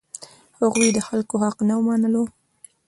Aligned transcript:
هغوی 0.59 0.87
د 0.93 0.99
خلکو 1.07 1.35
حق 1.43 1.57
نه 1.69 1.75
منلو. 1.85 2.23